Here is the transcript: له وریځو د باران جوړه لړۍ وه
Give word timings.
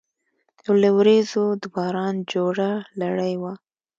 له 0.81 0.89
وریځو 0.97 1.45
د 1.61 1.63
باران 1.75 2.15
جوړه 2.31 2.69
لړۍ 3.01 3.33
وه 3.41 3.53